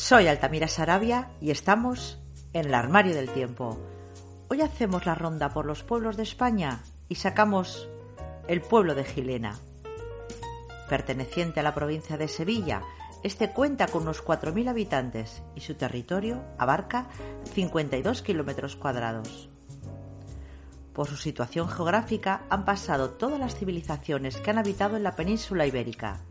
[0.00, 2.18] Soy Altamira Sarabia y estamos
[2.54, 3.78] en el armario del tiempo.
[4.48, 7.86] Hoy hacemos la ronda por los pueblos de España y sacamos
[8.48, 9.58] el pueblo de Gilena.
[10.88, 12.82] Perteneciente a la provincia de Sevilla,
[13.22, 17.08] este cuenta con unos 4.000 habitantes y su territorio abarca
[17.52, 19.50] 52 kilómetros cuadrados.
[20.94, 25.66] Por su situación geográfica han pasado todas las civilizaciones que han habitado en la península
[25.66, 26.22] ibérica.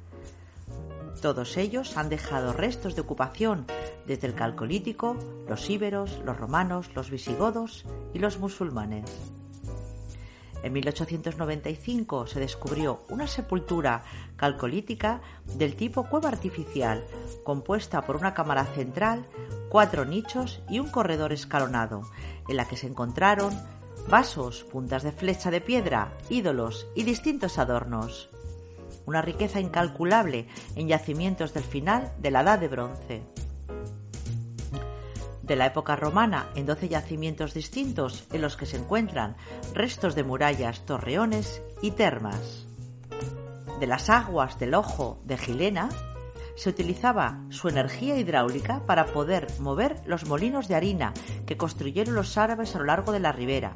[1.22, 3.66] Todos ellos han dejado restos de ocupación
[4.08, 9.12] desde el calcolítico, los íberos, los romanos, los visigodos y los musulmanes.
[10.64, 14.04] En 1895 se descubrió una sepultura
[14.36, 17.04] calcolítica del tipo cueva artificial,
[17.44, 19.26] compuesta por una cámara central,
[19.70, 22.04] cuatro nichos y un corredor escalonado,
[22.48, 23.54] en la que se encontraron
[24.10, 28.30] vasos, puntas de flecha de piedra, ídolos y distintos adornos.
[29.10, 33.24] Una riqueza incalculable en yacimientos del final de la Edad de Bronce
[35.42, 39.36] de la época romana en 12 yacimientos distintos en los que se encuentran
[39.74, 42.68] restos de murallas, torreones y termas.
[43.80, 45.90] De las aguas del ojo de Gilena
[46.56, 51.14] se utilizaba su energía hidráulica para poder mover los molinos de harina
[51.48, 53.76] que construyeron los árabes a lo largo de la ribera.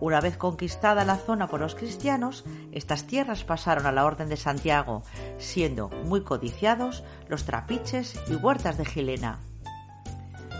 [0.00, 4.36] Una vez conquistada la zona por los cristianos, estas tierras pasaron a la Orden de
[4.36, 5.02] Santiago,
[5.38, 9.38] siendo muy codiciados los trapiches y huertas de Gilena.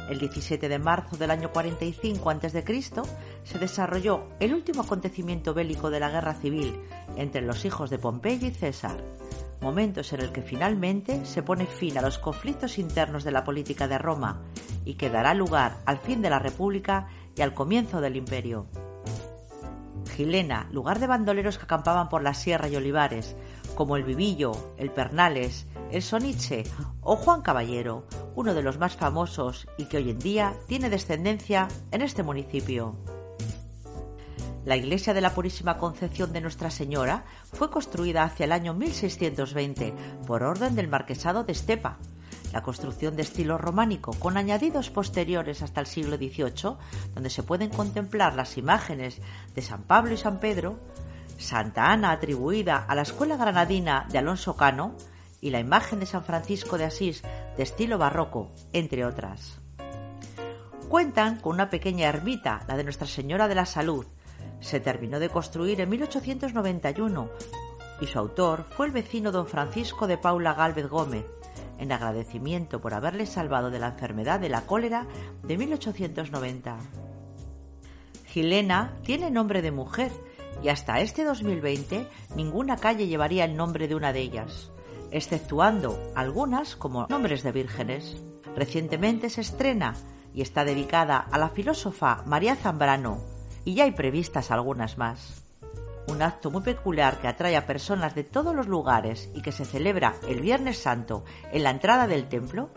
[0.09, 2.65] El 17 de marzo del año 45 a.C.
[3.43, 6.79] se desarrolló el último acontecimiento bélico de la guerra civil
[7.17, 9.03] entre los hijos de Pompeyo y César,
[9.63, 13.89] momentos en el que finalmente se pone fin a los conflictos internos de la política
[13.89, 14.43] de Roma
[14.85, 18.67] y que dará lugar al fin de la República y al comienzo del Imperio.
[20.07, 23.37] Gilena, lugar de bandoleros que acampaban por la sierra y olivares,
[23.75, 26.65] como el Vivillo, el Pernales, el Soniche
[27.01, 31.69] o Juan Caballero, uno de los más famosos y que hoy en día tiene descendencia
[31.91, 32.97] en este municipio.
[34.65, 39.95] La iglesia de la Purísima Concepción de Nuestra Señora fue construida hacia el año 1620
[40.27, 41.99] por orden del marquesado de Estepa.
[42.55, 46.77] La construcción de estilo románico con añadidos posteriores hasta el siglo XVIII,
[47.13, 49.21] donde se pueden contemplar las imágenes
[49.57, 50.79] de San Pablo y San Pedro,
[51.37, 54.95] Santa Ana atribuida a la escuela granadina de Alonso Cano
[55.41, 57.25] y la imagen de San Francisco de Asís
[57.57, 59.59] de estilo barroco, entre otras.
[60.89, 64.07] Cuentan con una pequeña ermita, la de Nuestra Señora de la Salud.
[64.61, 67.31] Se terminó de construir en 1891
[68.01, 71.25] y su autor fue el vecino don Francisco de Paula Gálvez Gómez,
[71.79, 75.07] en agradecimiento por haberle salvado de la enfermedad de la cólera
[75.43, 76.79] de 1890.
[78.27, 80.11] Gilena tiene nombre de mujer
[80.63, 84.71] y hasta este 2020 ninguna calle llevaría el nombre de una de ellas,
[85.11, 88.17] exceptuando algunas como nombres de vírgenes.
[88.57, 89.95] Recientemente se estrena
[90.35, 93.21] y está dedicada a la filósofa María Zambrano
[93.65, 95.43] y ya hay previstas algunas más.
[96.09, 99.65] Un acto muy peculiar que atrae a personas de todos los lugares y que se
[99.65, 102.71] celebra el Viernes Santo en la entrada del templo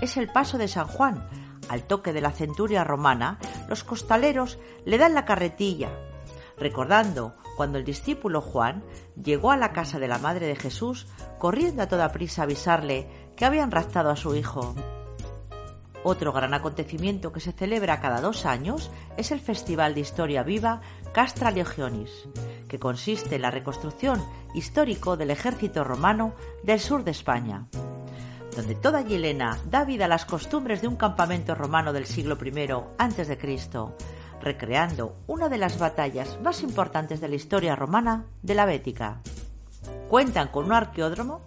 [0.00, 1.28] es el paso de San Juan.
[1.68, 3.38] Al toque de la centuria romana,
[3.68, 5.90] los costaleros le dan la carretilla
[6.58, 8.84] recordando cuando el discípulo Juan
[9.22, 11.06] llegó a la casa de la madre de Jesús
[11.38, 14.74] corriendo a toda prisa a avisarle que habían raptado a su hijo.
[16.02, 20.80] Otro gran acontecimiento que se celebra cada dos años es el Festival de Historia Viva
[21.12, 22.28] Castra Legionis,
[22.68, 27.66] que consiste en la reconstrucción histórico del ejército romano del sur de España,
[28.54, 32.70] donde toda Yelena da vida a las costumbres de un campamento romano del siglo I
[32.98, 33.38] a.C.,
[34.40, 39.20] recreando una de las batallas más importantes de la historia romana de la Bética.
[40.08, 41.42] Cuentan con un arqueódromo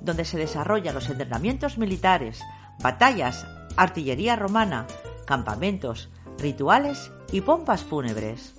[0.00, 2.40] donde se desarrollan los entrenamientos militares,
[2.82, 3.46] batallas,
[3.76, 4.86] artillería romana,
[5.24, 8.54] campamentos, rituales y pompas fúnebres.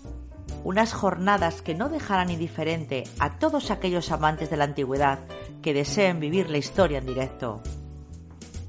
[0.63, 5.19] Unas jornadas que no dejarán indiferente a todos aquellos amantes de la antigüedad
[5.61, 7.61] que deseen vivir la historia en directo.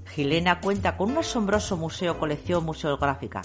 [0.06, 3.42] Gilena cuenta con un asombroso museo colección museográfica,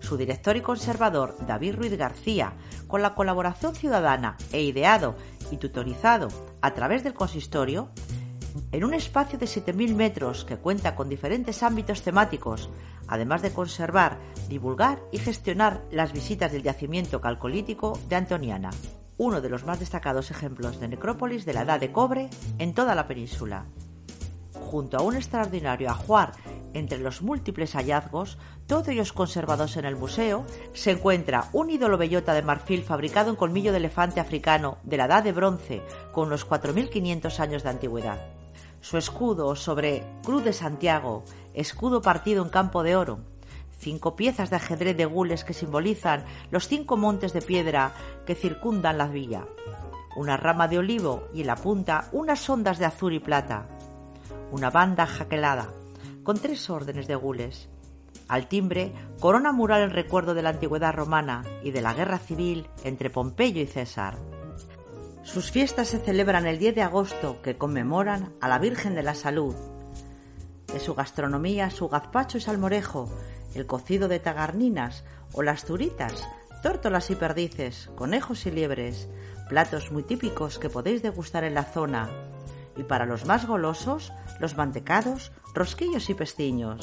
[0.00, 2.52] su director y conservador, David Ruiz García,
[2.86, 5.16] con la colaboración ciudadana e ideado
[5.50, 6.28] y tutorizado
[6.60, 7.90] a través del consistorio,
[8.70, 12.70] en un espacio de 7.000 metros que cuenta con diferentes ámbitos temáticos,
[13.08, 14.18] además de conservar,
[14.48, 18.70] divulgar y gestionar las visitas del yacimiento calcolítico de Antoniana,
[19.16, 22.94] uno de los más destacados ejemplos de necrópolis de la Edad de Cobre en toda
[22.94, 23.66] la península.
[24.54, 26.32] Junto a un extraordinario ajuar
[26.72, 32.34] entre los múltiples hallazgos, todos ellos conservados en el museo, se encuentra un ídolo bellota
[32.34, 36.48] de marfil fabricado en colmillo de elefante africano de la edad de bronce, con unos
[36.48, 38.33] 4.500 años de antigüedad.
[38.84, 43.20] Su escudo sobre Cruz de Santiago, escudo partido en campo de oro,
[43.78, 47.94] cinco piezas de ajedrez de gules que simbolizan los cinco montes de piedra
[48.26, 49.46] que circundan la villa,
[50.16, 53.68] una rama de olivo y en la punta unas ondas de azul y plata,
[54.52, 55.72] una banda jaquelada,
[56.22, 57.70] con tres órdenes de gules.
[58.28, 62.68] Al timbre, corona mural en recuerdo de la antigüedad romana y de la guerra civil
[62.84, 64.18] entre Pompeyo y César.
[65.24, 69.14] Sus fiestas se celebran el 10 de agosto, que conmemoran a la Virgen de la
[69.14, 69.54] Salud.
[70.66, 73.08] De su gastronomía, su gazpacho y salmorejo,
[73.54, 76.28] el cocido de tagarninas o las zuritas,
[76.62, 79.08] tórtolas y perdices, conejos y liebres,
[79.48, 82.10] platos muy típicos que podéis degustar en la zona.
[82.76, 86.80] Y para los más golosos, los mantecados, rosquillos y pestiños.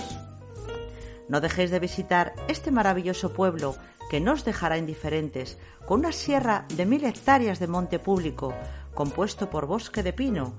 [1.30, 3.76] No dejéis de visitar este maravilloso pueblo
[4.12, 8.54] que no os dejará indiferentes, con una sierra de mil hectáreas de monte público,
[8.94, 10.52] compuesto por bosque de pino,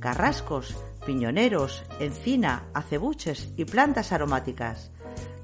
[0.00, 0.74] carrascos,
[1.06, 4.90] piñoneros, encina, acebuches y plantas aromáticas,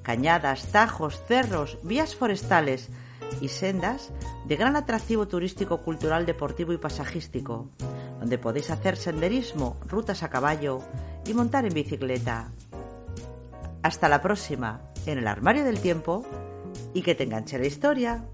[0.02, 2.88] cañadas, tajos, cerros, vías forestales
[3.40, 4.10] y sendas
[4.44, 7.70] de gran atractivo turístico, cultural, deportivo y pasajístico,
[8.18, 10.80] donde podéis hacer senderismo, rutas a caballo
[11.24, 12.50] y montar en bicicleta.
[13.84, 16.26] Hasta la próxima en el armario del tiempo
[16.94, 18.24] y que te enganche la historia.